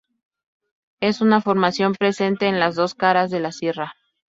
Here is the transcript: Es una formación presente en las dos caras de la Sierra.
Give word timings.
Es 0.99 1.21
una 1.21 1.41
formación 1.41 1.93
presente 1.93 2.47
en 2.47 2.59
las 2.59 2.73
dos 2.73 2.95
caras 2.95 3.29
de 3.29 3.39
la 3.39 3.51
Sierra. 3.51 3.93